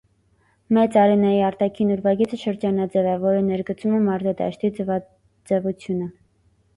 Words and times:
Մեծ 0.75 0.95
արենայի 1.01 1.41
արտաքին 1.49 1.91
ուրվագիծը 1.95 2.39
շրջանաձև 2.43 3.09
է, 3.11 3.13
որը 3.25 3.43
ներգծում 3.49 3.93
է 3.99 3.99
մարզադաշտի 4.07 4.73
ձվաձևությունը։ 4.79 6.09